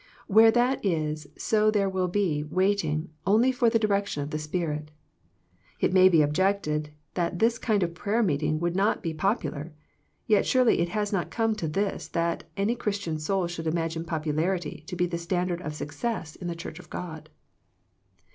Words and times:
Where 0.25 0.49
that 0.49 0.83
is 0.83 1.27
so 1.37 1.69
there 1.69 1.87
will 1.87 2.07
be" 2.07 2.43
waiting" 2.59 3.11
only 3.27 3.51
for 3.51 3.69
direction 3.69 4.25
by 4.25 4.29
the 4.31 4.39
Spirit. 4.39 4.89
It 5.79 5.93
may 5.93 6.09
be 6.09 6.23
objected 6.23 6.89
that 7.13 7.37
this 7.37 7.59
kind 7.59 7.83
of 7.83 7.93
prayer 7.93 8.23
meeting 8.23 8.59
would 8.59 8.75
not 8.75 9.03
be 9.03 9.13
popular, 9.13 9.73
yet 10.25 10.43
surely 10.47 10.79
it 10.79 10.89
has 10.89 11.13
not 11.13 11.29
come 11.29 11.53
to 11.53 11.67
this 11.67 12.07
that 12.07 12.45
any 12.57 12.73
Christian 12.73 13.19
soul 13.19 13.45
should 13.45 13.67
imagine 13.67 14.03
popularity 14.03 14.83
to 14.87 14.95
be 14.95 15.05
the 15.05 15.19
standard 15.19 15.61
of 15.61 15.75
success 15.75 16.35
in 16.35 16.47
the 16.47 16.55
Church 16.55 16.79
of 16.79 16.89
God. 16.89 17.29